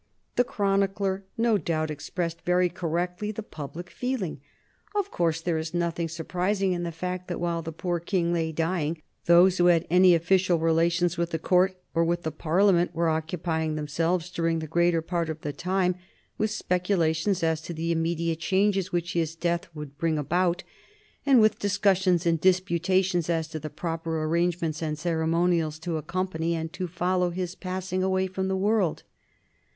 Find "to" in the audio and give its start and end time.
17.61-17.71, 23.49-23.59, 25.77-25.97, 26.73-26.87